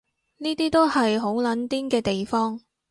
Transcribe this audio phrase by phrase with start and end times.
[0.37, 2.59] 呢啲都係好撚癲嘅地方